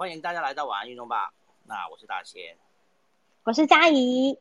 [0.00, 1.34] 欢迎大家来到晚安运动吧。
[1.66, 2.56] 那我是大仙，
[3.42, 4.38] 我是佳怡。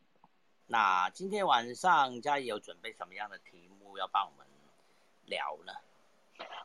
[0.67, 4.47] 那今天晚上佳怡有准备什么样的题目要帮我们
[5.25, 5.73] 聊呢？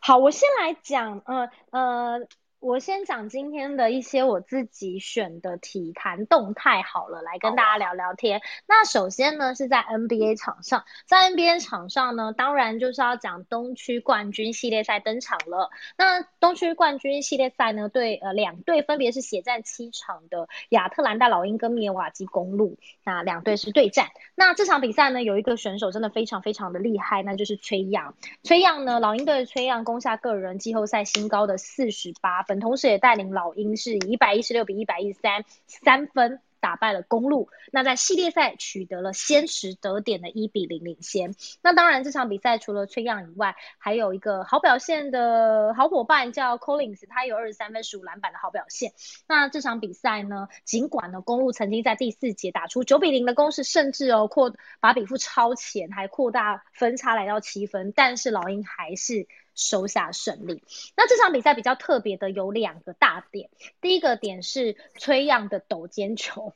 [0.01, 2.21] 好，我先来讲，呃呃。
[2.65, 8.41] 我先讲今天的一些我自己选的体坛动态好了，来跟大家聊聊天。
[8.67, 15.69] 那首先呢是在 NBA 场上，在 NBA 场上呢，当然就是要讲东区冠军系列赛登场了。
[15.99, 24.09] 那东区冠军系列赛呢，对呃两队分别是血战七场的亚特兰大老鹰跟密尔瓦基公路，那两队是对战。
[24.35, 28.15] 那这场比赛呢，有一个选手真的非常非常的厉害，那就是崔杨。
[28.43, 32.54] 崔杨呢，老鹰队的崔杨攻下个人季后赛新高的四十八分。
[32.61, 41.35] 同时也带领老鹰是以一百一十六比一百一十三三分打败了公路，那在系列赛取得了先时得点的一比零领先。
[41.63, 48.95] 那当然这场比赛除了崔样以外，还有一个好表现的好伙伴叫 Collins，他有二十三分十五篮板的好表现。
[49.29, 59.29] 那这场比赛呢，尽管呢公路曾经在第四节打出九比零的攻势，甚至哦扩把比分超前，还扩大分差来到七分，但是老鹰还是。
[59.55, 60.63] 收下胜利。
[60.97, 66.53] 那这场比赛比较特别的有两个大点，第一个点是崔样的抖肩球，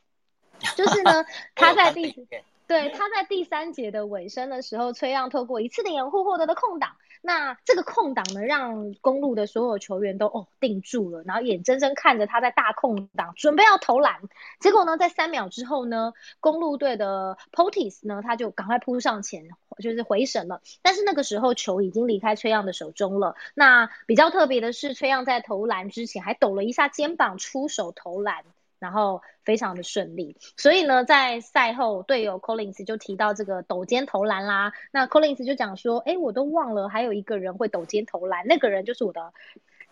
[0.76, 2.26] 就是呢 他在第
[2.66, 6.96] 对他在第三节的尾声的时候，崔样透过一次的掩护获得的空档。
[7.20, 14.20] 那这个空档呢，让公路的所有球员都哦定住了，然后眼睁睁看着他在大空档准备要投篮，
[14.60, 19.48] 结果呢，在三秒之后呢，公路队的 Potis 呢，他就赶快扑上前，
[19.80, 20.60] 就是回神了。
[20.82, 23.36] 但是那个时候球已经离开崔样的手中了。
[23.54, 28.44] 那比较特别的是，崔样在投篮之前还抖了一下肩膀，出手投篮。
[28.80, 34.72] 然后非常的顺利，所以呢，在赛后队友 Collins 就提到这个抖肩投篮啦。
[34.92, 39.32] 那 Collins 就讲说，哎，我都忘了还有一个人会抖肩投篮，那个人就是我的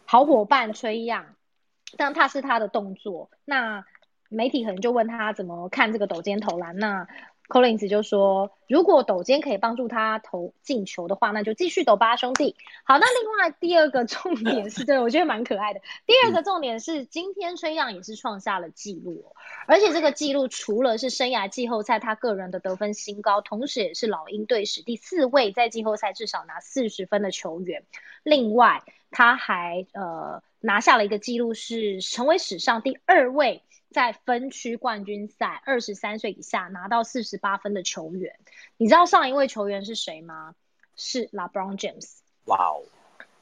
[0.04, 1.34] 好伙伴崔样，
[1.96, 3.28] 但他是他的动作。
[3.44, 3.84] 那
[4.28, 7.08] 媒体可能就问他怎么看这个抖肩投篮，那。
[7.48, 15.80] Collins 就说：“如果抖肩可以帮助他投进球的话，那就继续抖吧，兄弟。”好，那另外第二个重点是， 对我觉得蛮可爱的。
[16.06, 19.24] 第二个重点是，今天崔样也是创下了纪录，
[19.66, 27.84] 而且这个纪录除了是生涯季后赛他个人的得分新高，同时也是老鹰队史第四位在季后赛至少拿四十分的球员。
[28.24, 33.62] 另外，他还呃拿下了一个纪录，是成为史上第二位。
[33.90, 38.38] 在分区冠军赛，二十三岁以下拿到四十八分的球员，
[38.76, 40.54] 你知道上一位球员是谁吗？
[40.96, 42.18] 是 LeBron James。
[42.46, 42.82] 哇哦，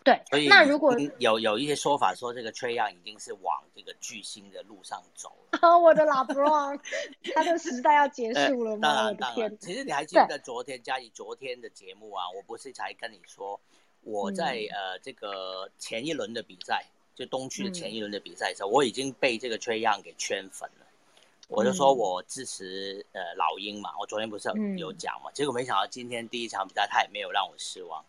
[0.04, 5.58] 对，那如果有有一些说法说这个 Trey Young 已经是往这个巨星的路上走了。
[5.62, 6.80] 哦， 我的 LeBron，
[7.34, 8.80] 他的时代要结束了吗？
[8.88, 9.58] 当然，当然。
[9.58, 12.24] 其实你还记得昨天嘉怡昨天的节目啊？
[12.36, 13.60] 我不是才跟你说，
[14.02, 16.84] 我在呃这个前一轮的比赛。
[17.14, 20.86] 就东区的前一轮的比赛时候，我已经被这个崔样给圈粉了。
[21.48, 24.48] 我就说我支持呃老鹰嘛，我昨天不是
[24.78, 28.02] 有讲嘛，结果没想到今天第一场比赛他也没有让我失望，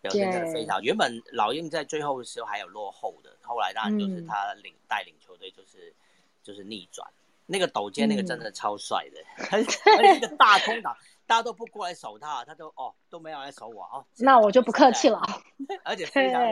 [0.00, 0.82] 表现真的非常。
[0.82, 5.92] 原本老鹰在最后的时候还有落后的，后来当然就是他领带领球队就是
[6.42, 7.06] 就是逆转，
[7.44, 9.20] 那个抖肩那个真的超帅的，
[9.52, 10.96] 而且一个大空档。
[11.30, 14.04] 大家都不过来守他，他都哦都没有来守我哦。
[14.18, 15.22] 那我就不客气了。
[15.84, 16.42] 而且非常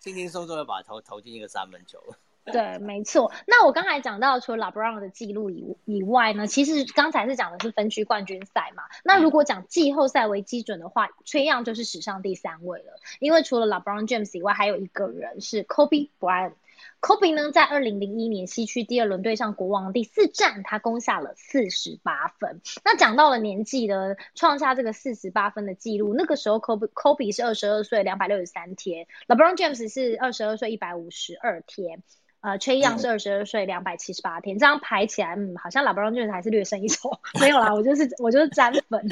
[0.00, 1.98] 轻轻松松的把投投进一个三分球。
[2.44, 3.32] 对，没错。
[3.46, 8.82] 那我刚才讲到除了 LeBron 的记录以以外呢，其实刚才是讲的是分区冠军赛嘛。
[9.02, 13.00] 那如果讲季后赛为基准的话，崔样就是史上第三位了。
[13.20, 16.52] 因为除了 LeBron James 以外，还有一个人是 Kobe Bryant。
[17.00, 22.60] Kobe 呢，在二零零一年西区第二轮对上国王第四战，他攻下了四十八分。
[22.84, 32.02] 那讲到了年纪呢创下这个四十八分的记录，那个时候 Kobe 是二十二岁两百六十三天，LeBron James 是二十二岁一百五十二天，
[32.40, 34.58] 呃，Trey Young 是二十二岁两百七十八天。
[34.58, 37.10] 这样排起来，嗯，好像 LeBron James 还是略胜一筹。
[37.40, 39.06] 没有啦，我就是我就是沾粉。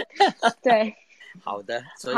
[0.60, 0.96] 对，
[1.40, 2.16] 好的，所以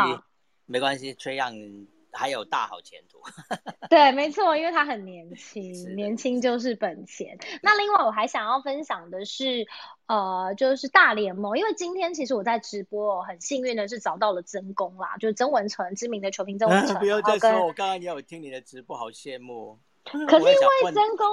[0.65, 1.87] 没关系，Trey Young。
[2.19, 3.21] 还有大好前途，
[3.89, 7.39] 对，没错，因为他很年轻， 年轻就是本钱。
[7.63, 9.67] 那另外我还想要分享的是，
[10.07, 16.99] 呃，就是大联盟，因为今天其实我在直播，很幸运的是找到了曾公啦，就是曾文成，知名的球评曾文成。
[16.99, 19.79] 不要再说，我刚刚也有听你的直播，好羡慕。
[20.27, 21.27] 可是因为真宫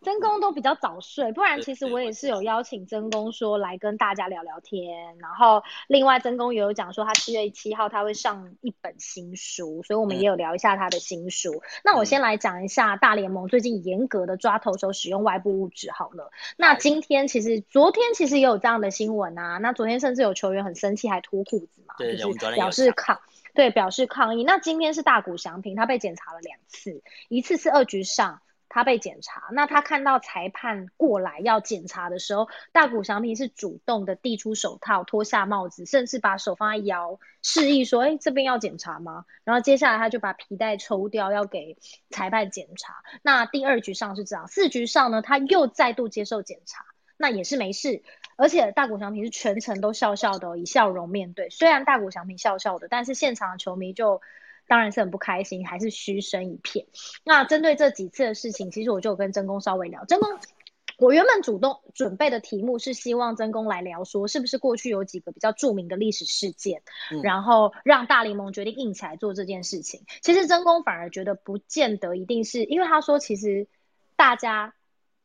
[0.00, 5.18] 真宫都比较早睡，不然其实我也是有邀请真宫说来跟大家聊聊天。
[5.18, 11.62] 然后另外真宫也有讲说他七月七号他会上一本新书，所以我们也有聊一下他的新书。
[11.84, 16.30] 那我先来讲一下大联盟最近严格的抓投手使用外部物质好了。
[16.56, 23.20] 那今天其实昨天其实也有这样的新闻啊，那昨天甚至有球员很生气还脱裤子嘛，就是表示抗。
[23.58, 24.44] 对，表示抗议。
[24.44, 41.76] 那今天是大谷翔平，他被检查了两次，一次是二局上他被检查，那他看到裁判过来要检查的时候，大谷翔平是主动的递出手套、脱下帽子，甚至把手放在腰，示意说：“哎，这边要检查吗？”然后接下来他就把皮带抽掉，要给
[42.10, 43.02] 裁判检查。
[43.22, 46.84] 那第二局上是这样，四局上呢，他又再度接受检查，
[47.16, 48.04] 那也是没事。
[48.38, 51.50] 而且大谷翔平是全程都笑笑的，以笑容面对。
[51.50, 54.22] 虽然大谷翔平笑笑的，但是现场的球迷就。
[54.70, 56.84] 当然是很不开心，还是嘘声一片。
[57.24, 60.04] 那针对这几次的事情，其实我就跟真宫稍微聊。
[60.04, 60.28] 真宫，
[60.98, 66.82] 我原本主动准备的题目是希望真宫来聊，说是不是过去有几个比较著名的历史事件，
[67.22, 70.04] 然后让大联盟决定硬起来做这件事情。
[70.20, 73.68] 其实真宫反而觉得不见得一定是因为他说，其实
[74.16, 74.74] 大家。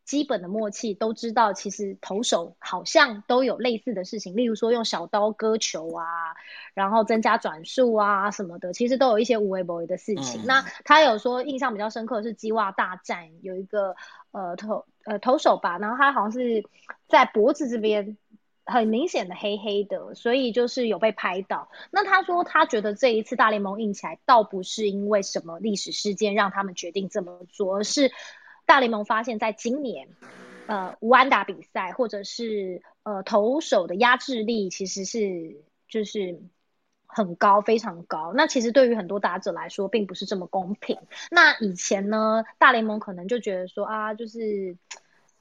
[0.06, 6.06] 基本的默契都知道，其实投手好像都有类似的事情，例如说用小刀割球啊，
[6.74, 10.46] 然后增加转速啊什么的，其实都有一些无微不微的事情。
[10.46, 13.96] 那他有说印象比较深刻是鸡袜大战，有一个
[14.32, 16.66] 呃投呃投手吧，然后他好像是
[17.08, 18.18] 在脖子这边
[18.66, 21.70] 很明显的黑黑的，所以就是有被拍到。
[21.92, 28.12] 那他说他觉得这一次大联盟硬起来，倒不是因为什么历史事件让他们决定这么做，而是。
[28.66, 30.08] 大联盟发现，在今年，
[30.68, 36.42] 呃，无安打比赛或者是呃投手的压制力其实是就是
[37.06, 38.34] 很高，非常高。
[38.36, 40.98] 那其实对于很多打者来说，并不是这么公平。
[41.30, 44.78] 那以前呢，大联盟可能就觉得说啊，就是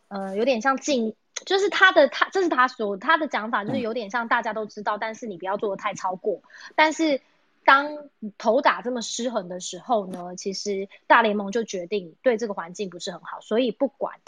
[0.08, 1.14] 呃有点像进，
[1.46, 6.42] 就是他的他这是他说他的讲法，就是有点像大家都知道，但是你不要做的太超过，
[6.74, 7.20] 但是。
[7.64, 14.18] 当头打这么失衡的时候呢，其实大联盟就决定对这个环境不是很好，所以不管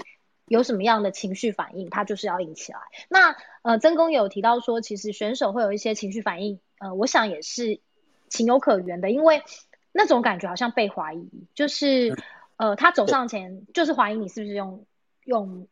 [0.47, 2.79] 有什么样的情绪反应，他就是要赢起来。
[3.09, 7.81] 那呃，曾公有提到说，其实选手会有一些情绪反应，呃，我想也是
[8.29, 9.43] 情有可原的，因为
[9.91, 12.17] 那种感觉好像被怀疑，就是
[12.57, 14.87] 呃，他走上前就是怀疑你是不是用
[15.25, 15.67] 用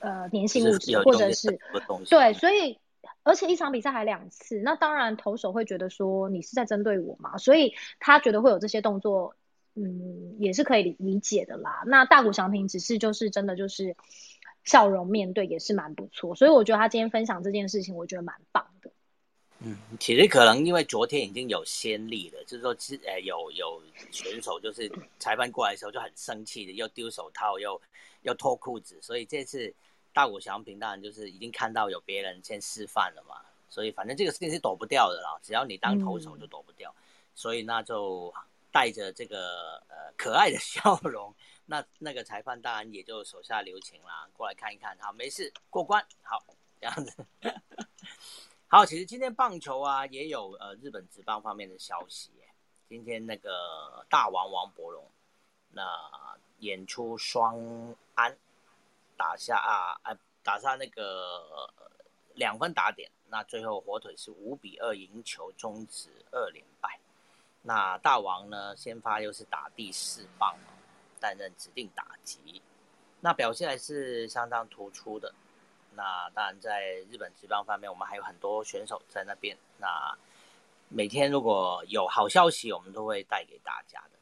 [0.00, 1.58] 呃粘性物质，或者是
[2.08, 2.78] 对，所以。
[3.22, 9.34] 而且一场比赛还两次，那当然投手会觉得说你是在针对我嘛，所以他觉得会有这些动作，
[9.74, 11.82] 嗯，也是可以理解的啦。
[11.86, 13.96] 那大谷翔平只是就是真的就是
[14.64, 18.90] 笑容面对也是蛮不错，所以我觉得他今天分享这件事情，我觉得蛮棒的。
[19.60, 27.80] 嗯，其实可能因为昨天已经有先例了，就是说，其呃有有选手就是裁判过来的时候就很生气的，又丢手套，又
[28.22, 29.74] 又脱裤子，所以这次。
[30.12, 36.92] 大谷翔平当然就是已经看到有别人先示范了嘛，所以反正这个事情是躲不掉的啦，只要你当投手就躲不掉，
[37.34, 38.34] 所以那就
[38.72, 41.32] 带着这个呃可爱的笑容，
[41.66, 46.42] 那那个裁判当然也就手下留情啦，过来看一看，好，没事过关，好
[46.80, 47.26] 这样子。
[48.66, 52.30] 好，其实今天棒球啊也有呃日本职棒方面的消息，
[52.88, 55.04] 今天那个大王王伯龙
[55.70, 55.84] 那
[56.58, 58.36] 演出双安。
[59.18, 61.68] 打下啊，呃，打下那个
[62.34, 66.98] 两分打点，那最后火腿是五比二赢球，终止二连败。
[67.62, 70.56] 那大王呢，先发又是打第四棒，
[71.20, 72.62] 担任指定打击，
[73.20, 75.34] 那表现还是相当突出的。
[75.94, 79.58] 那当然，在日本职棒方面，我们还有很多选手在那边。
[79.78, 80.16] 那
[80.88, 84.17] 每天如果有好消息，我们都会带给大家的。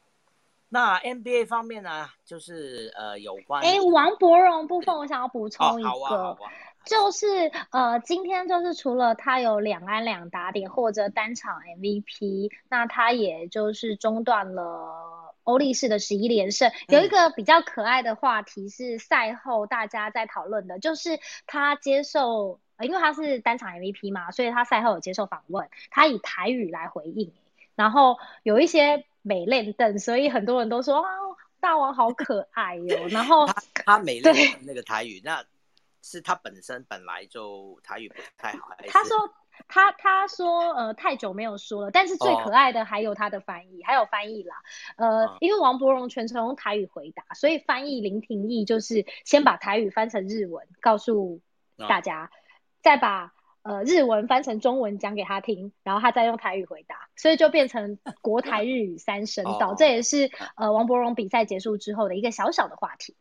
[0.68, 6.36] 那 NBA 方面呢，就是呃有关哎王博荣部分，我想要补充一个，
[6.84, 16.72] 就是呃今天就是除了他有两安两打点或者单场 MVP，那他也就是中断了欧力士的十一连胜。
[16.88, 27.32] 有一个比较可爱的话题是赛后大家在讨论的，就是他接受，因为他是单场 MVP 嘛，所以他赛后有接受访问，他以台语来回应，
[27.76, 29.06] 然后有一些。
[29.26, 31.10] 美练凳，所以很多人都说啊，
[31.58, 33.06] 大王好可爱哟。
[33.10, 33.54] 然后他
[33.84, 35.44] 他美练那个台语，那
[36.00, 38.68] 是他本身本来就台语不太好。
[38.86, 39.28] 他说
[39.66, 44.54] 他他说呃太久没有说了，但是最可爱的还有他的翻译，还有翻译啦。
[44.96, 51.40] 呃，因为王伯荣全程用台语回答，所以翻译林廷义就是先把台语翻成日文告诉
[51.88, 52.30] 大家，
[52.80, 53.32] 再把。
[53.66, 59.74] 呃，日文翻成中文讲给他听，然后他再用台语回答，所以就变成国台日语三声道。
[59.74, 63.16] 这也是呃王伯荣比赛结束之后的一个小小的话题，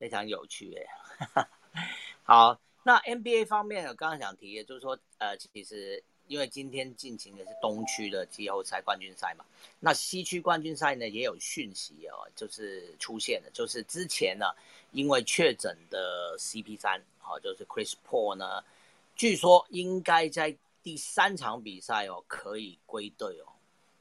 [0.00, 1.46] 非常有趣哎。
[2.24, 9.44] 好，那 NBA 方面，我刚刚想提的就是说，呃，其实因为今天进行的是东区的季后赛冠军赛嘛，
[9.78, 14.46] 那西区冠军赛呢也有讯息哦，就是出现了，就是之前呢
[14.90, 18.64] 因为确诊的 CP 三，好，就是 Chris Paul 呢。
[19.16, 23.52] 据说应该在第三场比赛哦，可以归队哦。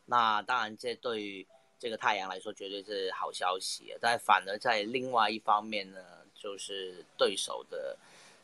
[0.05, 1.47] 那当然，这对于
[1.79, 3.95] 这个太阳来说绝对是好消息。
[4.01, 5.99] 但反而在另外一方面呢，
[6.35, 7.97] 就是对手的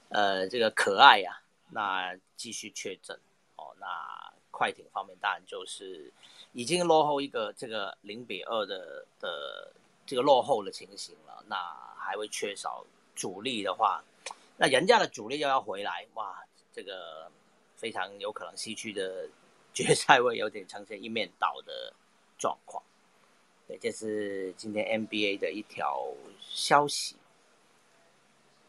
[0.09, 3.19] 呃这个可爱呀，那继续确诊
[3.55, 3.75] 哦。
[3.79, 3.87] 那
[4.51, 6.11] 快艇方面当然就是
[6.53, 9.71] 已经落后一个这个零比二的的
[10.05, 11.43] 这个落后的情形了。
[11.47, 11.55] 那
[11.97, 12.85] 还会缺少
[13.15, 14.01] 主力的话，
[14.55, 16.41] 那人家的主力又要回来哇，
[16.79, 17.29] 这个
[17.75, 19.27] 非常有可能西区的
[19.75, 21.93] 决赛会有点呈现一面倒的
[22.37, 22.81] 状况。
[23.67, 26.07] 对，这是今天 NBA 的一条
[26.39, 27.17] 消息。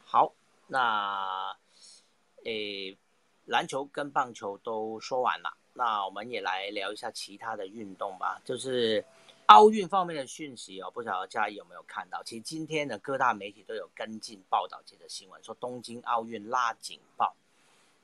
[0.04, 0.32] 好，
[0.66, 1.56] 那
[2.44, 2.98] 诶，
[3.46, 8.42] 篮球跟棒球都说完了，那我们也来聊一下其他的运动吧。
[8.44, 9.04] 就是
[9.46, 12.20] 奥运方面的讯息哦，不晓得家有没有看到？
[12.24, 17.34] 其实今天的各大媒体都有跟进报道这个新闻，说东京奥运拉警报，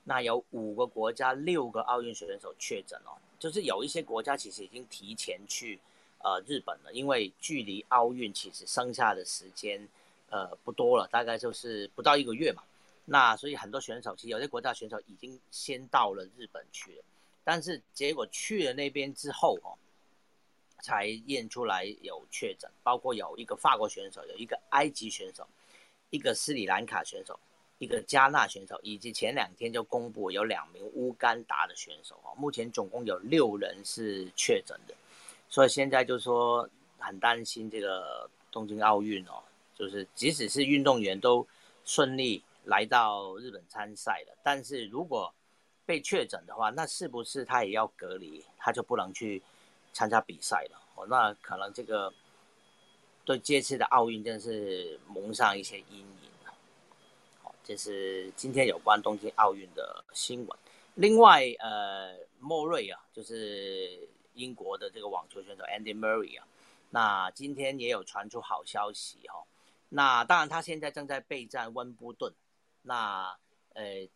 [0.09, 5.79] 那有五个国家六个奥运选手确诊哦，就是有一些国家其实已经提前去。
[6.25, 9.87] 呃，日本了，因为距离奥运其实剩下的时间，
[10.29, 12.65] 呃，不多了，大概就是不到一个月嘛。
[13.05, 17.05] 那所以很多选手，其实有些国家选手已经先到了日本去了，
[17.45, 19.79] 但是结果去了那边之后哦，
[20.81, 25.47] 才验出来有确诊，包括有一个法国选手，有一个埃及选手，
[26.11, 27.39] 一个斯里兰卡选手，
[27.79, 34.95] 一个加纳选手，以及前两天就公布有两名乌干达的选手哦，目前总共有六人是确诊的。
[35.49, 36.69] 所以现在就说
[36.99, 39.43] 很担心这个东京奥运哦，
[39.75, 41.47] 就是即使是运动员都
[41.85, 45.33] 顺利来到日本参赛了，但是如果
[45.85, 49.43] 被确诊的话，那是不是他也要隔离，他就不能去
[49.93, 50.81] 参加比赛了？
[50.95, 52.13] 哦，那可能这个
[53.25, 56.31] 对这次的奥运真是蒙上一些阴影。
[57.67, 60.59] 这是今天有关东京奥运的新闻。
[60.95, 64.09] 另外，呃，莫瑞啊，就是。
[64.37, 66.47] 英国的这个网球选手 Andy Murray 啊，
[66.91, 69.43] 那今天也有传出好消息哈。
[69.89, 72.31] 那当然他现在正在备战温布顿。
[72.83, 73.35] 那
[73.73, 74.07] 呃，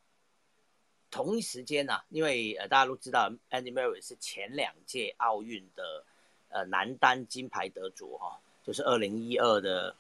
[1.11, 6.05] 同一时间呢，因为呃大家都知道 Andy Murray 是前两届奥运的
[6.51, 9.97] 呃男单金牌得主哈，就是二零一二的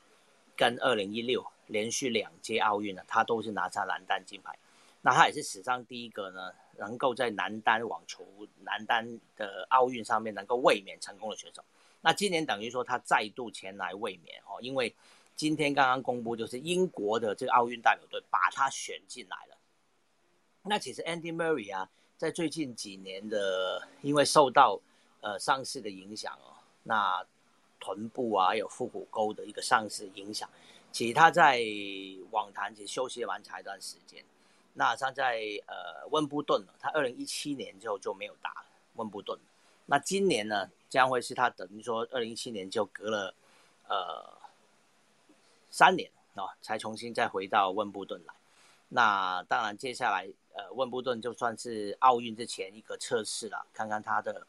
[0.54, 4.58] 跟二零一六连续两届奥运呢，他都是拿下男单金牌。
[5.00, 6.52] 那他也是史上第一个呢。
[6.78, 8.26] 能够在男单网球
[8.62, 11.62] 男单的奥运上面能够卫冕成功的选手，
[12.00, 14.94] 那今年等于说他再度前来卫冕哦，因为
[15.36, 19.58] 今天刚刚公布就是英国的这个奥运代表队把他选进来了。
[20.62, 24.80] 那其实 Andy Murray 啊，在最近几年的因为受到
[25.20, 27.22] 呃伤势的影响哦，那
[27.78, 30.48] 臀部啊有腹股沟的一个伤势影响，
[30.92, 31.60] 其实他在
[32.30, 34.24] 网坛其实休息了蛮长一段时间。
[34.72, 39.38] 那他在呃温布顿他二零一七年之后就没有打温布顿。
[39.86, 43.34] 那今年呢，将会是他等于说二零一七年就隔了
[43.88, 44.38] 呃
[45.70, 48.34] 三年啊，才重新再回到温布顿来。
[48.88, 54.46] 那当然，接下来呃温布顿就算是奥运之前一个测试了，看看他的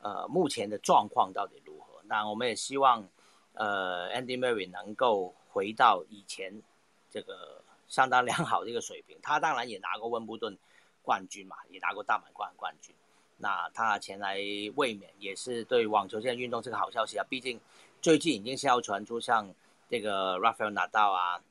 [0.00, 2.00] 呃目前的状况到底如何。
[2.04, 3.06] 那我们也希望
[3.52, 6.62] 呃 Andy Murray 能够回到以前
[7.10, 7.62] 这个。
[7.88, 10.54] 相当良好的一个水平，他当然也拿过温布顿
[11.00, 12.94] 冠军嘛，也拿过大满贯冠军。
[13.38, 14.36] 那他前来
[14.76, 17.24] 卫冕也是对网球现在运动是个好消息啊。
[17.30, 17.58] 毕竟
[18.02, 19.50] 最近已经是要传出像
[19.88, 21.42] 这个 Rafael Nadal 啊，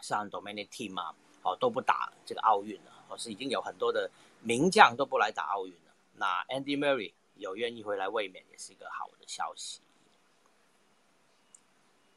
[0.00, 5.92] 像 Dominic Thiem 啊，哦都不打这个奥运了，哦是已经有很多的名将都不来打奥运了。
[6.16, 9.80] 那 Andy Murray 有愿意回来卫冕，也是一个好的消息。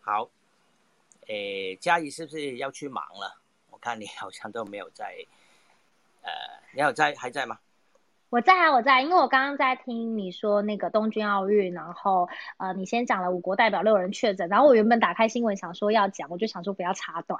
[0.01, 0.31] 好。
[1.27, 3.41] 诶，嘉怡是不是要去忙了？
[3.69, 5.15] 我看你好像都没有在，
[6.21, 6.31] 呃，
[6.73, 7.59] 你有在还在吗？
[8.29, 12.27] 我在啊，我在，因为我刚刚在听你说那个东京奥运，然后
[12.57, 17.39] 呃，你先讲了五国代表六人确诊，然后我原本打开新闻想说要讲，我就想说不要插断。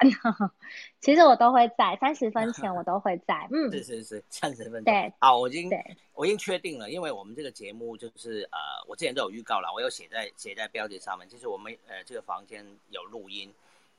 [1.01, 3.47] 其实我都会在三十分前，我都会在。
[3.51, 4.83] 嗯， 是是是，三十分。
[4.83, 5.71] 对，好，我已经
[6.13, 13.51] 我已经确定了，因为我们这个节目就是呃，我之前都有预告了，我有写在写在标题上面，就是我们呃这个房间有录音。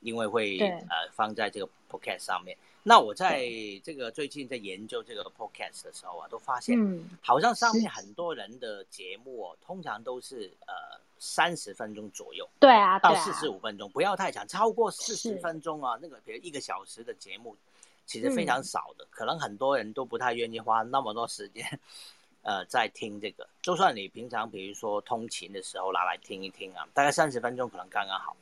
[0.04, 3.48] 因为会呃放在这个 podcast 上面，那我在
[3.82, 6.78] 这个最近在研究这个 podcast 的时候啊，都发现，
[7.22, 17.56] 好像上面很多人的节目哦，通常都是呃三十分钟左右，对啊，到四十五分钟，不要太长，超过四十分钟啊，那个比如一个小时的节目，
[18.04, 21.80] 其实非常少的，可能很多人都不太愿意花那么多时间，
[22.42, 28.36] 呃，在听这个，就算你平常比如说通勤的时候拿来听一听啊，大概三十分钟可能刚刚好。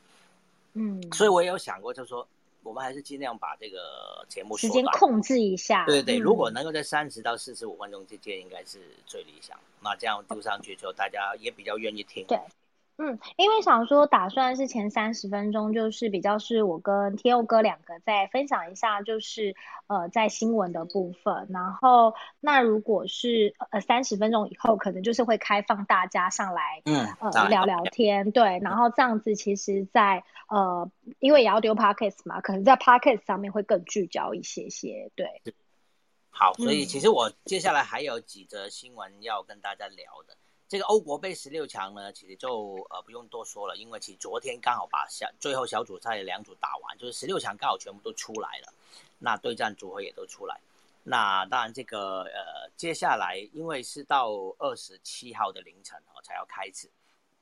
[0.73, 2.27] 嗯，所以我也有想过，就是说，
[2.63, 5.85] 我们还是尽量把这个节目时间控制一下。
[5.85, 9.57] 对对对，如果能够在三十到四十五分钟之间，应该是最理想。
[9.81, 12.25] 那这样丢上去之后，大家也比较愿意听。
[12.27, 12.39] 对，
[12.97, 19.55] 嗯，因为想说打算是前三十分钟，就是比较是我跟天佑哥两个在分享一下，就是
[19.87, 21.47] 呃在新闻的部分。
[21.49, 28.59] 然后那如果是呃三十分钟以后，可能就是会开放大家上来，嗯，呃聊聊天，对。
[28.59, 35.41] 然后这样子，其实，在呃因为也要丢 podcast 嘛，可能在 podcast 上面会更聚焦一些些，对。
[36.29, 40.35] 好，所以其实我接下来还有几则新闻要跟大家聊的。
[40.73, 48.73] 这个欧国杯十六强呢，其实就呃不用多说了，因为其实昨天刚好把小最后小组赛的两组打完，就是十六强刚好全部都出来了，
[49.19, 50.59] 那对战组合也都出来。
[51.03, 56.89] 那当然这个呃接下来因为是到二十七号的凌晨哦才要开始，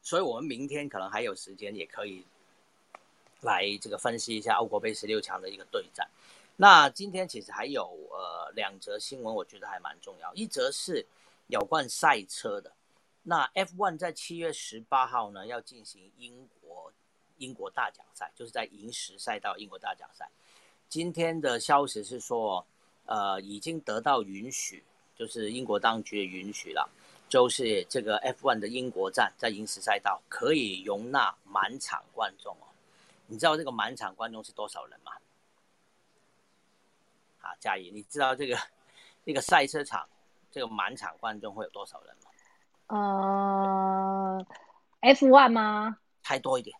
[0.02, 2.26] 所以我们明天可能还有时间，也可以
[3.40, 6.06] 来这个分析一下欧国杯十六强的一个对战。
[6.58, 11.08] 那今天其实还有呃两则新闻，我觉得还蛮重要，一则是
[11.48, 12.70] 有关赛车的。
[13.24, 16.92] 那 F1 在七月十八号呢，要进行英国
[17.38, 20.30] 英国大奖赛，就是在银石赛道英国大奖赛。
[20.90, 22.66] 今天的消息是说，
[23.06, 24.84] 呃，已经得到允许，
[25.16, 26.90] 就是英国当局的允许了，
[27.30, 32.68] 就是这个 F1 的英国站在银石赛道可以容纳满场观众哦。
[33.28, 35.14] 你知道这个满场观众是多少人吗？
[37.42, 38.60] 啊，嘉怡，你知道这个
[39.24, 40.10] 这个赛车场
[40.52, 42.32] 这个满场观众会有多少人吗？
[42.92, 44.46] 呃
[45.00, 45.96] ，F one 吗？
[46.24, 46.76] 猜多一点。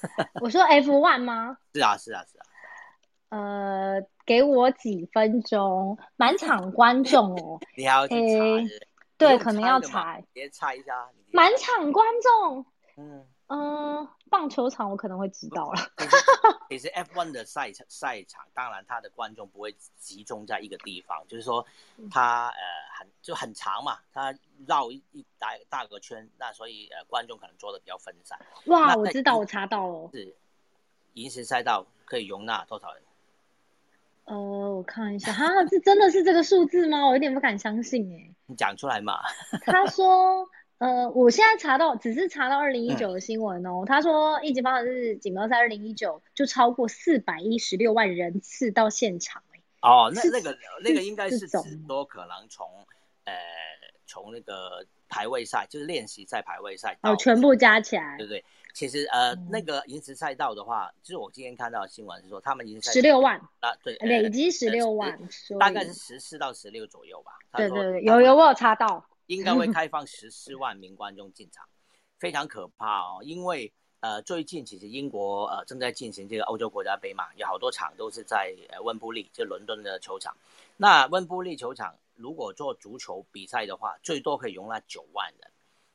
[0.40, 1.58] 我说 F one 吗？
[1.74, 2.44] 是啊，是啊，是啊。
[3.28, 7.60] 呃，给我几分钟，满场观众哦。
[7.76, 8.74] 你要去查？
[9.18, 10.18] 对，可能要查。
[10.32, 11.08] 别猜一下。
[11.30, 12.66] 满场观众。
[12.96, 13.26] 嗯。
[13.48, 15.80] 嗯，棒球场我可能会知道了。
[16.70, 21.64] 其实 F1 的赛场赛场，当然它的观众不会集中在一个地方，就是说
[22.10, 22.58] 它呃
[22.98, 24.34] 很就很长嘛，它
[24.66, 28.38] 绕一一大大个圈，那所以呃观众可能坐的比较分散。
[28.66, 30.08] 哇，我知道，我查到了。
[30.12, 30.34] 是
[31.12, 33.02] 银石赛道可以容纳多少人？
[34.24, 37.04] 呃，我看一下，哈，这真的是这个数字吗？
[37.06, 38.34] 我有点不敢相信哎。
[38.46, 39.20] 你讲出来嘛。
[39.66, 40.48] 他说。
[40.84, 43.84] 呃，我现在查到只是查到二零一九的新闻哦。
[43.86, 49.42] 他说，一级方程式锦标赛二零一九就超过四百一十六万人次到现场
[49.80, 51.48] 哦，那那个那个应该是指
[51.88, 52.68] 说可能从
[53.24, 53.32] 呃
[54.06, 58.44] 从那个排位赛，就是练习赛排位赛哦，全部加起来，对不对？
[58.74, 65.18] 其实呃那个银石赛道的话，就是我今天看到的新闻是说他们已经十六万啊，对，累积十六万，
[65.58, 67.32] 大概是十四到十六左右吧。
[67.56, 69.02] 对对对，有有我有查到。
[69.26, 71.66] 应该会开放十四万名观众进场，
[72.18, 73.20] 非常可怕哦。
[73.22, 80.36] 因为呃，最近其实英国呃正在进行这个欧洲国家杯嘛，有好多场都是在呃温布利，就伦敦的球场。
[80.76, 85.50] 那温布利球场如果做足球比赛的话，最多可以容纳九万人。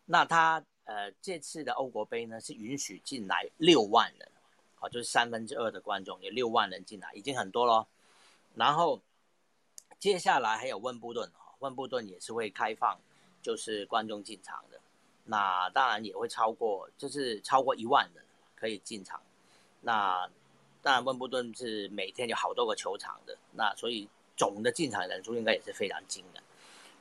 [0.06, 4.32] 那他呃这次的欧国杯呢是允许进来六万人，
[4.74, 7.88] 好，就是三分之二的观众有六万人进来，已经很多咯。
[8.56, 9.00] 然后
[10.00, 13.00] 接下来还有温布顿，温布顿也是会开放。
[13.42, 14.80] 就是观众进场的，
[15.24, 18.24] 那当然也会超过，就是超过一万人
[18.56, 19.22] 可以进场。
[19.82, 20.30] 那
[20.82, 26.44] 当然温布顿是每天有好多个球场的，那所以总的进场人数应该也是非常惊的。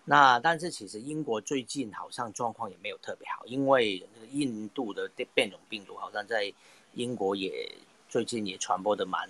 [0.05, 6.53] 那但是其实英国最近好像状况也没有特别好，因为印度的变种病毒好像在
[6.95, 7.69] 英国也
[8.09, 9.29] 最近也传播的蛮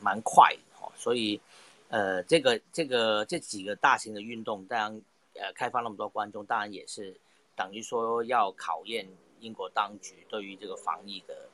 [0.00, 1.40] 蛮快哦，所以
[1.88, 5.02] 呃这个这个这几个大型的运动当然。
[5.34, 7.18] 呃，开放那么多观众，当然也是
[7.54, 11.48] 等于说要考验英国当局对于这个防疫的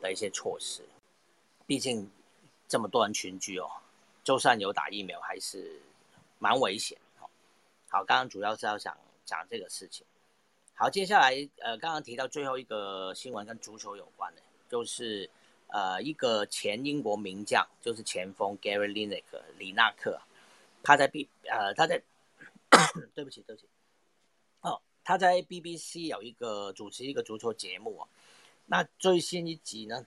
[0.00, 0.82] 的一些措施。
[1.66, 2.08] 毕竟
[2.68, 3.70] 这么多人群聚哦，
[4.22, 5.80] 就算有打疫苗，还是
[6.38, 7.26] 蛮危险哦。
[7.88, 10.06] 好，刚刚主要是要想讲这个事情。
[10.74, 15.28] 好，接下来呃，刚刚提到最后一个新闻跟足球有关的，就是
[15.68, 20.20] 呃一个前英国名将，就是前锋 Gary Lineker 李纳克，
[20.82, 22.02] 他在 B 呃他在。
[23.14, 23.68] 对不起，对不起。
[24.62, 28.08] 哦，他在 BBC 有一个主持一个足球节目啊。
[28.66, 30.06] 那最新一集呢，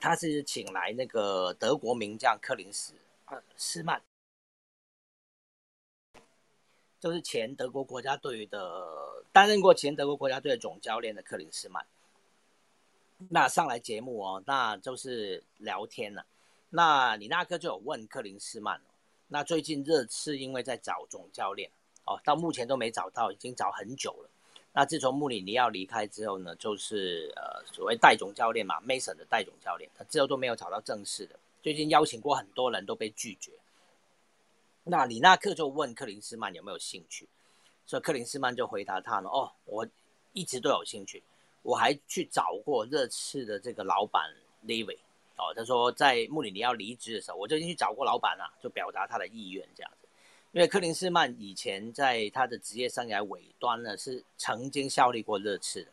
[0.00, 2.94] 他是请来那个德国名将克林斯
[3.26, 4.00] 呃斯曼，
[7.00, 11.84] 就是前德国国家队的担任过前德国国家队的总教练的克林斯曼。
[13.30, 16.24] 那上来节目哦，那就是聊天了。
[16.70, 18.80] 那李纳克就有问克林斯曼。
[19.28, 21.70] 那最近热刺因为在找总教练
[22.04, 24.30] 哦，到目前都没找到，已经找很久了。
[24.72, 31.38] 那自从穆里尼奥离开之后呢，就是呃所谓代总教练嘛，Mason 的代总教练，他之后都没有找到正式的。
[31.62, 33.52] 最近邀请过很多人都被拒绝。
[34.84, 37.28] 那李纳克就问克林斯曼有没有兴趣，
[37.84, 39.86] 所以克林斯曼就回答他呢：哦，我
[40.32, 41.22] 一直都有兴趣，
[41.62, 44.32] 我还去找过热刺的这个老板
[44.64, 44.96] Levy，
[45.38, 50.08] 哦，他说在穆里尼奥离职的时候，我就去找过老板了，就表达他的意愿这样子。
[50.52, 55.90] 因为克林斯曼以前在他的职业生涯尾端呢，是曾经效力过热刺的，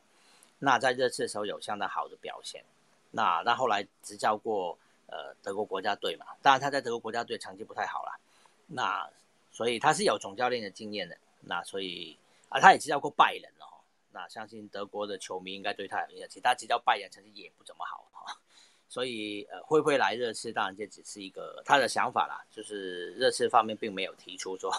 [0.60, 2.64] 那在热刺的时候有相当好的表现。
[3.12, 4.78] 那那后来执教过
[5.08, 8.20] 呃德国国家队嘛，当然他在德国国家队成绩不太好了，
[8.68, 9.08] 那
[9.52, 11.18] 所以他是有总教练的经验的。
[11.42, 12.18] 那所以
[12.50, 13.68] 啊，他也执教过拜仁哦。
[14.12, 18.40] 那相信德国的球迷应该对他有印象，其他执教拜仁成绩也不怎么好哈。
[18.88, 20.52] 所以呃，会不会来热刺？
[20.52, 24.72] 当然这只是一个他的想法啦，就是热刺方面并没有提出说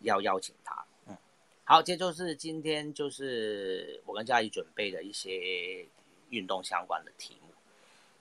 [0.00, 0.84] 要邀请他。
[1.06, 1.16] 嗯，
[1.64, 5.86] 好，这就是今天就是我跟嘉怡准备的一些
[6.30, 7.48] 运动相关的题目。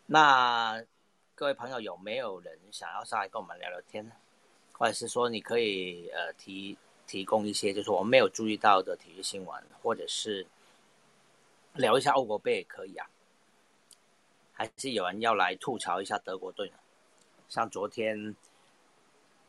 [0.05, 0.83] 那
[1.35, 4.11] 各位朋友有没有人想要上来跟我们聊聊天呢？
[4.73, 6.77] 或者是说你可以呃提。
[7.07, 10.47] 提供一些就是我们没有注意到的体育新闻，或者是
[11.73, 13.05] 聊一下欧国杯也可以啊。
[14.61, 16.75] 还是有人要来吐槽一下德国队呢？
[17.49, 18.35] 像昨天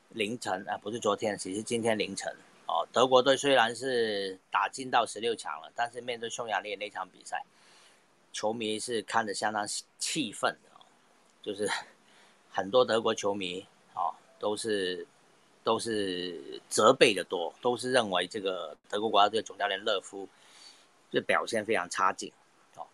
[0.08, 2.34] 凌晨啊，不是昨天，其实今天凌晨
[2.66, 7.44] 哦，德国队虽然是打进到十六强了，但是面对匈牙利那场比赛，
[8.32, 10.70] 球迷是看着相当气愤的，
[11.42, 11.68] 就是
[12.50, 15.06] 很多德国球迷哦都是。
[15.64, 20.28] 都是责备的多，都是认为这个德国国家队总教练勒夫
[21.08, 22.32] 这表现非常差劲。
[22.74, 22.84] 哦，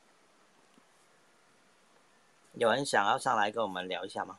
[2.58, 4.36] 有人想要上来跟我们聊一下吗？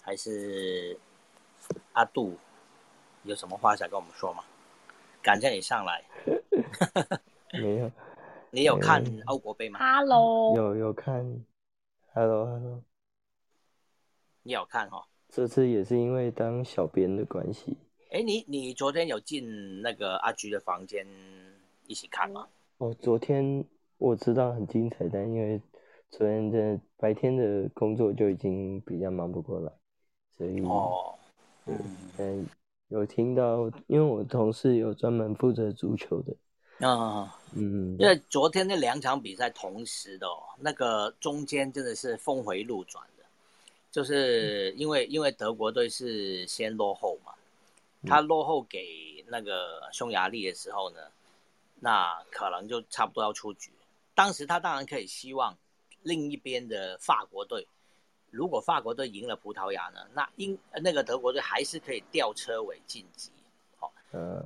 [0.00, 0.98] 还是
[1.92, 2.38] 阿杜
[3.24, 4.42] 有什么话想跟我们说吗？
[5.22, 6.02] 感谢你上来。
[7.60, 7.92] 没有。
[8.50, 10.56] 你有看欧国杯吗？Hello。
[10.56, 11.44] 有有看。
[12.14, 12.82] Hello，Hello，
[14.44, 15.04] 你有看哦？
[15.28, 17.76] 这次也是因为当小编的关系。
[18.12, 21.06] 哎，你你昨天有进那个阿菊的房间
[21.88, 22.46] 一起看吗？
[22.78, 23.64] 哦，昨天
[23.98, 25.60] 我知道很精彩，但因为
[26.10, 29.72] 昨天的白天的工作就已经比较忙不过来，
[30.36, 31.14] 所以哦，
[32.18, 32.46] 嗯，
[32.88, 36.86] 有听到，因为我同事有专门负责足球的。
[36.86, 40.26] 啊，嗯，因为昨天那两场比赛同时的，
[40.58, 43.24] 那个中间真的是峰回路转的，
[43.90, 47.32] 就是因为因为德国队是先落后嘛，
[48.06, 50.98] 他落后给那个匈牙利的时候呢，
[51.86, 53.70] 那可能就差不多要出局。
[54.12, 55.56] 当时他当然可以希望
[56.02, 57.64] 另一边的法国队，
[58.28, 63.30] 如果法国队赢了葡萄牙呢，那英那个德国队还是可以吊车尾晋级。
[63.76, 63.92] 好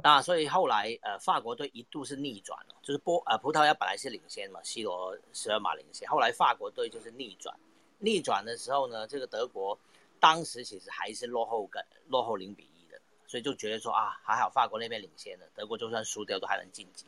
[0.03, 7.59] 那所以后来，呃，法国队一度是逆转了，就是波呃葡萄牙本来是领先嘛，C 罗十二码领先，后来法国队就是逆转，
[8.00, 9.79] 逆转的时候呢，这个德国
[10.18, 17.07] 当时其实还是落后跟落后零比一的，所以就觉得说啊，还好法国那边领先了，德国就算输掉都还能晋级。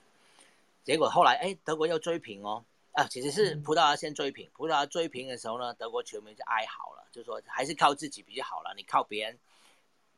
[0.85, 9.38] 结果后来哎，德国又追平哦，啊，其实是葡萄牙先追平，葡萄牙追平的时候呢，德国球迷就哀嚎了，就说还是靠自己比较好了，你靠别人。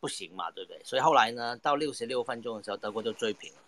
[0.00, 0.78] 不行嘛，对不对？
[0.84, 3.58] 所以后来呢，到六十六分钟的时候，德国就追平了。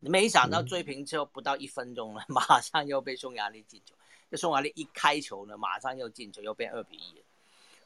[0.00, 3.94] 没想到追平之后不到一分钟了， 马上又被匈牙利进球。
[4.30, 7.24] 这匈牙利一开球呢，马上又进球，又变二比一。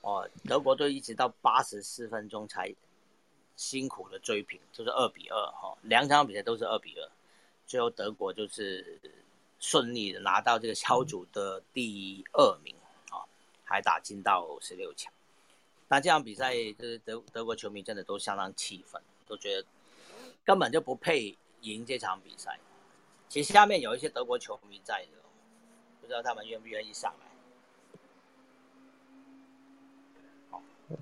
[0.00, 2.74] 哦，德国队一直到八十四分钟才
[3.54, 5.78] 辛苦的追平，就是二比二哈。
[5.82, 7.08] 两场比赛都是二比二，
[7.68, 8.98] 最后德国就是
[9.60, 12.74] 顺利的拿到这个小组的第二名
[13.10, 13.20] 啊，
[13.62, 15.12] 还打进到十六强。
[15.86, 19.66] 那这场比赛，就是德德国球迷真的都相当气愤，都觉得
[20.46, 22.58] 根本就不配赢这场比赛。
[23.28, 25.18] 其实下面有一些德国球迷在的，
[26.00, 27.28] 不知道他们愿不愿意上来。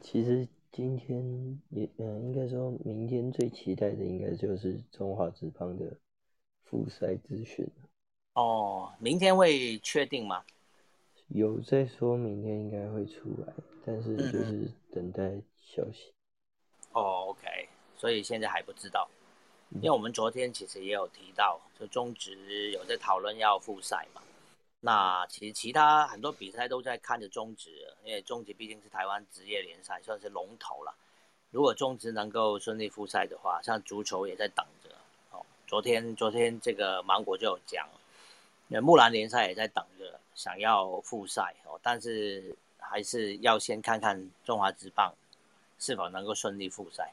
[0.01, 5.97] 其实今天也，嗯，应该说明天最期待的应该就是中华职棒的
[6.69, 7.67] 复赛资讯
[8.35, 10.45] 哦，明天会确定吗？
[11.29, 13.53] 有在说明天应该会出来。
[13.89, 16.13] 但是就是等待消息。
[16.91, 19.09] 哦，OK，所以现在还不知道，
[19.77, 24.21] 因为我们昨天其实也有提到，就中职有在讨论要复赛嘛。
[24.81, 30.93] 那其实其他很多比赛都在看着中职，因为中职毕竟是台湾职业联赛，算是龙头了。
[31.53, 34.91] 如果中职能够顺利复赛的话，像足球也在等着。
[35.67, 37.89] 昨天昨天这个芒果就有讲，
[38.69, 42.57] 那木兰联赛也在等着想要复赛哦，但是。
[42.89, 45.13] 还是要先看看中华职棒
[45.77, 47.13] 是否能够顺利复赛，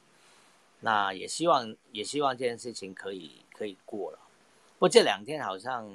[0.82, 4.20] 那也希望也希望这件事情可以可以过了。
[4.78, 5.92] 不过这两天好像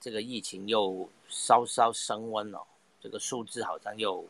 [0.00, 2.64] 这个疫情又稍稍升温了，
[3.00, 4.24] 这个数字好像又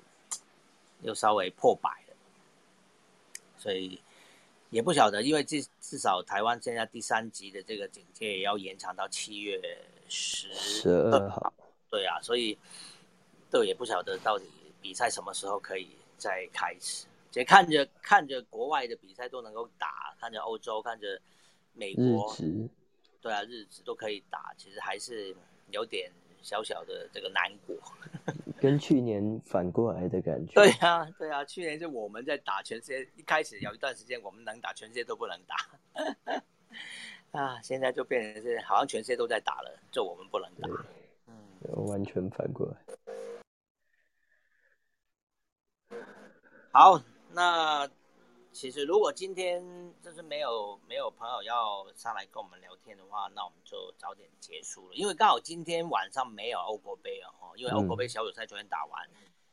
[1.03, 2.17] 又稍微破百了，
[3.59, 4.01] 所以
[4.71, 9.61] 也不晓得，因为至至少台湾现在第三级的这个警戒也要延长到七月
[10.09, 11.53] 十十二号。
[11.89, 12.59] 对啊，所以
[13.51, 14.45] 都也不晓得到底
[14.83, 17.07] 比赛什么时候可以再开始。
[17.33, 21.21] 也看着看着国外的比赛都能够打，看着欧洲，看着
[21.75, 22.35] 美国，
[23.21, 25.37] 对啊，日子都可以打，其实还是
[25.71, 27.77] 有点小小的这个难过。
[28.67, 30.55] 跟去年反过来的感觉。
[30.55, 35.55] 对啊，对啊，去年是我们在打，全世界一开始有一段时间我们能打，全世界都不能打。
[37.31, 40.69] 啊，现在就变成是好像全世界都在打了，就我们不能打。
[41.29, 42.77] 嗯，完全反过来。
[46.73, 47.01] 好。
[47.33, 47.89] 那
[48.57, 49.63] 其实如果今天
[50.03, 54.95] 就是没有没有朋友要上来跟我们聊天的话，那我们就早点结束了。
[54.95, 59.07] 因为刚好今天晚上没有欧国杯哦，因为欧国杯小组赛昨天打完，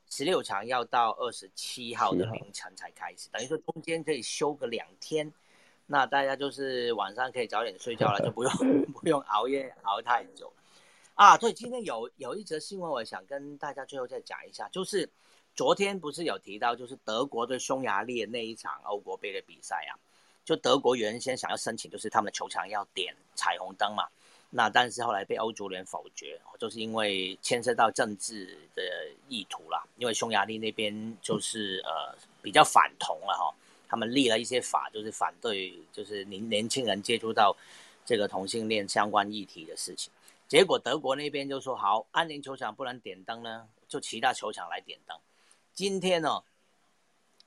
[0.09, 5.29] 十六强要到二十七号的凌晨才开始，等于说中间可以休个两天。
[5.85, 8.53] 那大家就是晚上可以早点睡觉了， 就不用
[8.93, 10.49] 不用熬夜熬太久
[11.15, 11.37] 啊。
[11.37, 15.09] 对，今天有有一则新闻，我想跟大家最后再讲一下，就是。
[15.55, 19.93] 昨天不是有提到，就是德国对匈牙利的那一场欧国杯的比赛啊，
[20.43, 24.07] 就德国原先想要申请，就是他们的球场要点彩虹灯嘛，
[24.49, 28.81] 那但是后来被欧足联否决，就是因为牵涉到政治的
[29.29, 33.53] 意图啦，因为匈牙利那边就是呃比较反同了哈，
[33.87, 37.55] 他们立了一些法，就是反对就是年年轻人接触到
[38.05, 40.11] 这个同性恋相关议题的事情，
[40.47, 45.15] 结果德国那边就说好，安联球场不能点灯呢，就其他球场来点灯。
[45.73, 46.43] 今天呢，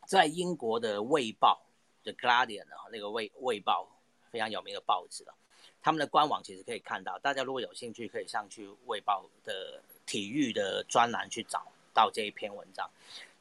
[0.05, 1.65] 在英国的《卫报》
[2.05, 3.85] 的《Guardian》呢，那个《卫卫报》
[4.33, 5.35] 非常有名的报纸了。
[5.81, 12.91] 他们的官网其实可以看到，大家如果有兴趣，可以上去《卫报》的体育的专栏去找到这一篇文章。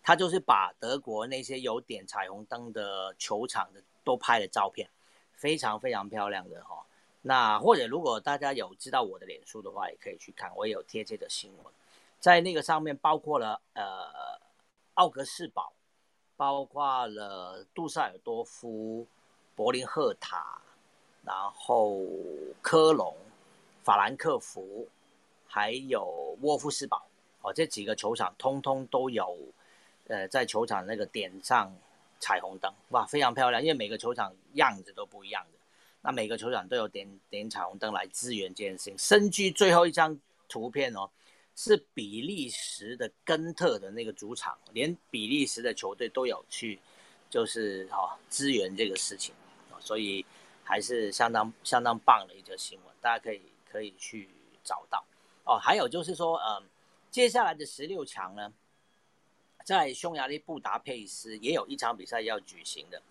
[0.03, 4.87] 他就是把德国那些有点彩虹灯的球场的都拍了照片，
[5.33, 6.85] 非常非常漂亮的哈。
[7.23, 11.73] 那或者如果大家有知道我的脸书的话，也可以去看，我也有贴这个新闻，
[12.19, 14.44] 在那个上面包括了呃。
[14.95, 15.73] 奥格斯堡，
[16.37, 19.05] 包括了杜塞尔多夫、
[19.53, 20.61] 柏林赫塔，
[21.23, 22.01] 然后
[22.61, 23.13] 科隆、
[23.83, 24.87] 法兰克福，
[25.47, 27.05] 还有沃夫斯堡，
[27.41, 29.37] 哦，这几个球场通通都有，
[30.07, 31.75] 呃，在球场那个点上
[32.21, 35.59] 彩虹灯，哇，非常漂亮，因为每个球场样子都不一样的，
[36.03, 38.97] 那每个球场都有点点彩虹灯来支援这件事情。
[38.97, 41.09] 深居最后一张图片哦。
[41.57, 46.77] 是比利时的根特的那个主场，连比利时的球队都有去，
[47.29, 49.33] 就是哈支援这个事情，
[49.79, 50.25] 所以
[50.65, 53.41] 还是相当相当棒的一则新闻，大家可以
[53.71, 54.29] 可以去
[54.65, 55.01] 找到
[55.45, 55.57] 哦。
[55.57, 56.63] 还有就是说，嗯，
[57.09, 58.51] 接下来的十六强呢，
[59.63, 63.01] 在匈牙利布达佩斯也有一场比赛要举行的，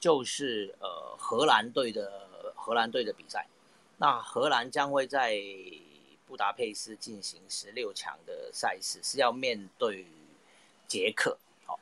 [0.00, 3.46] 就是呃荷兰队的荷兰队的比赛，
[3.98, 5.40] 那荷兰将会在。
[6.26, 10.06] 布达佩斯进行十六强的赛事是要面对
[10.88, 11.78] 捷克，好，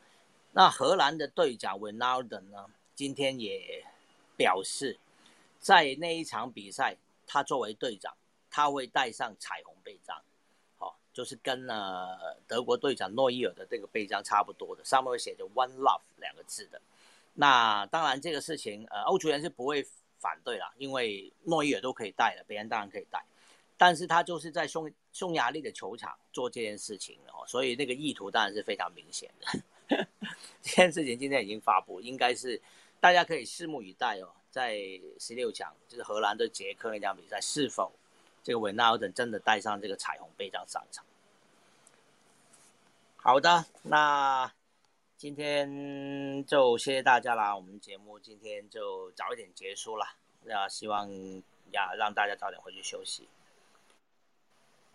[0.53, 3.85] 那荷兰的队长 w i n a l d 呢，今天也
[4.37, 4.99] 表示，
[5.61, 8.17] 在那一场比赛，他作为队长，
[8.51, 10.21] 他会带上彩虹背章，
[10.79, 16.81] 好，就是跟呃德国队长诺伊尔的这个背章差不多的，上面会写着 One Love 两个字的。
[17.35, 19.87] 那当然这个事情，呃，欧足联是不会
[20.19, 23.25] 反对啦，因为诺伊尔都可以带了，别人当然可以带。
[23.85, 30.07] 但是他就是在匈匈牙利的球场做这件事情哦，所以那个意图当然是非常明显的。
[30.63, 32.63] 这件事情今天已经发布，应该是
[33.01, 34.29] 大家可以拭目以待哦。
[34.53, 34.79] 在
[35.19, 37.91] 十六强，就是荷兰对捷克那场比赛，是否
[38.45, 41.05] 这个维纳尔等真的带上这个彩虹背章上场？
[43.17, 44.49] 好的，那
[45.17, 47.57] 今天就谢谢大家啦。
[47.57, 50.07] 我们节目今天就早一点结束了，
[50.45, 51.11] 那希望
[51.73, 53.27] 呀让大家早点回去休息。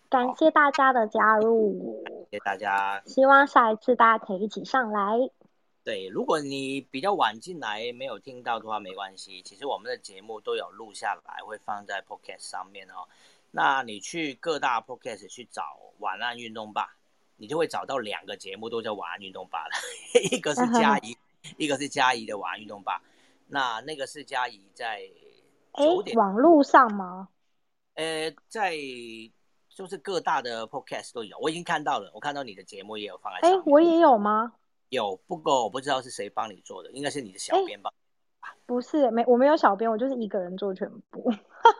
[0.09, 3.01] 感谢大家的加入，谢谢大家。
[3.05, 5.17] 希望下一次大家可以一起上来。
[5.83, 9.41] 对，如果你比较晚进来没有听到的话，没关系。
[9.41, 13.07] 其实我们的节目都有录下来，会放在 Podcast 上面哦。
[13.51, 15.63] 那你去各大 Podcast 去找
[15.99, 16.97] “晚安运动吧”，
[17.37, 19.71] 你就会找到两个节目都叫“晚安运动吧”了。
[20.31, 21.17] 一个是嘉怡，
[21.57, 23.01] 一个是嘉怡的“晚安运动吧”。
[23.47, 25.09] 那那个是嘉怡在
[25.73, 27.29] 九点网络上吗？
[27.95, 28.75] 呃，在。
[29.77, 32.09] 就是各大的 podcast 都有，我已经看到了。
[32.11, 33.47] 我看到你的节目也有放在。
[33.47, 34.53] 哎，我也有吗？
[34.89, 37.93] 有，不过我不知道是谁帮你做的，应该是你的小编吧？
[38.65, 41.31] 不是，没，我没有小编，我就是一个人做全部。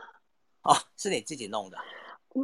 [0.62, 1.78] 哦，是你自己弄的？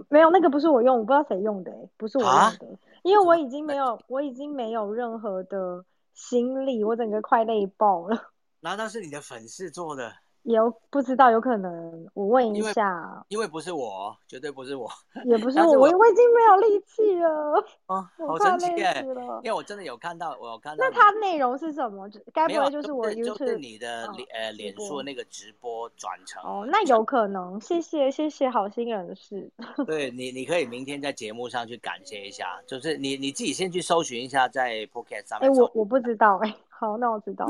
[0.09, 5.85] 没有，那个不是我用，我不知道谁用的，不是我用的，因为我已经没有，我已经没有任何的
[6.15, 8.31] 心力，我整个快累爆了。
[8.61, 10.15] 难道是你的粉丝做的？
[10.43, 14.89] 有不知道，有可能我问一下，因为不是我，绝对不是我，
[15.25, 19.01] 也不 是我，我我已经没有力气了， 哦，好神奇耶！
[19.43, 20.83] 因为我真的有看到，我有看到。
[20.83, 22.09] 那它内容是什么？
[22.33, 26.43] 该不会就是我 YouTube 就是你的脸呃脸书那个直播转成？
[26.43, 27.59] 哦，那有可能。
[27.61, 29.49] 谢谢谢谢好心人士。
[29.87, 35.49] 对你，你可以明天在节目上去感谢一下，就是你你自己先去搜寻一下，在 Pocket 上面。
[35.49, 37.49] 哎，我我不知道哎，好，那我知道。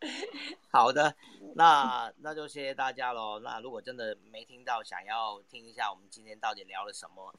[0.72, 1.14] 好的，
[1.54, 3.38] 那那就谢谢大家喽。
[3.40, 7.34] 那如果真的没听到，想要听一下我们今天到底聊了什么，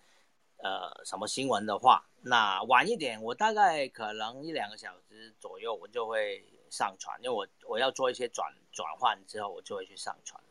[0.58, 10.42] 呃，什么新闻的话，那晚一点，我大概可能一两个小时左右，我就会上传，因为我我要做一些转转换之后，我就会去上传。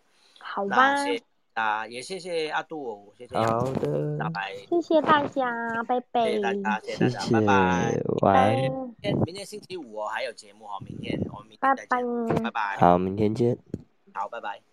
[0.41, 0.97] 好吧。
[1.55, 3.37] 啊，也谢谢阿杜，谢谢。
[3.37, 4.55] 好的，拜拜。
[4.69, 5.45] 谢谢大家，
[5.87, 6.25] 拜拜。
[6.25, 8.01] 谢谢大家，谢谢大家，拜拜。
[8.23, 8.55] 晚安。
[8.55, 12.77] 明天明天星期五哦，还有节目哦，明天我们明天再见，拜拜。
[12.79, 13.59] 好，明天见。
[14.15, 14.70] 好，拜拜。